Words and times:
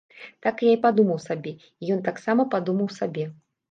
Так 0.45 0.63
я 0.67 0.71
і 0.77 0.79
падумаў 0.85 1.21
сабе, 1.27 1.55
і 1.81 1.97
ён 1.99 2.05
таксама 2.11 2.51
падумаў 2.57 2.95
сабе. 3.01 3.33